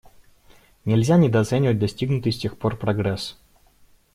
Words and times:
Нельзя 0.83 1.15
недооценивать 1.17 1.77
достигнутый 1.77 2.31
с 2.31 2.37
тех 2.39 2.57
пор 2.57 2.75
прогресс. 2.75 3.37